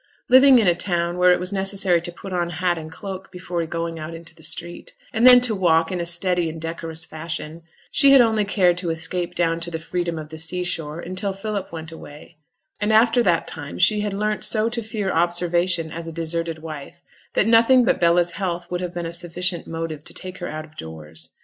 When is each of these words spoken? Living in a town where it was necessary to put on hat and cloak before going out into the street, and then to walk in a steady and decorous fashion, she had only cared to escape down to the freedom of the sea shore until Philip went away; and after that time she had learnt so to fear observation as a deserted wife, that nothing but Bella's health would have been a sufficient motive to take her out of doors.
Living 0.29 0.57
in 0.57 0.65
a 0.65 0.73
town 0.73 1.19
where 1.19 1.29
it 1.31 1.39
was 1.39 1.53
necessary 1.53 2.01
to 2.01 2.11
put 2.11 2.33
on 2.33 2.49
hat 2.49 2.75
and 2.75 2.91
cloak 2.91 3.31
before 3.31 3.63
going 3.67 3.99
out 3.99 4.15
into 4.15 4.33
the 4.33 4.41
street, 4.41 4.93
and 5.13 5.27
then 5.27 5.39
to 5.39 5.53
walk 5.53 5.91
in 5.91 6.01
a 6.01 6.05
steady 6.05 6.49
and 6.49 6.59
decorous 6.59 7.05
fashion, 7.05 7.61
she 7.91 8.09
had 8.11 8.19
only 8.19 8.43
cared 8.43 8.79
to 8.79 8.89
escape 8.89 9.35
down 9.35 9.59
to 9.59 9.69
the 9.69 9.77
freedom 9.77 10.17
of 10.17 10.29
the 10.29 10.39
sea 10.39 10.63
shore 10.63 10.99
until 10.99 11.33
Philip 11.33 11.71
went 11.71 11.91
away; 11.91 12.37
and 12.79 12.91
after 12.91 13.21
that 13.21 13.45
time 13.47 13.77
she 13.77 13.99
had 13.99 14.11
learnt 14.11 14.43
so 14.43 14.69
to 14.69 14.81
fear 14.81 15.11
observation 15.11 15.91
as 15.91 16.07
a 16.07 16.11
deserted 16.11 16.63
wife, 16.63 17.03
that 17.35 17.45
nothing 17.45 17.83
but 17.85 17.99
Bella's 17.99 18.31
health 18.31 18.71
would 18.71 18.81
have 18.81 18.95
been 18.95 19.05
a 19.05 19.11
sufficient 19.13 19.67
motive 19.67 20.03
to 20.05 20.15
take 20.15 20.39
her 20.39 20.47
out 20.47 20.65
of 20.65 20.75
doors. 20.77 21.29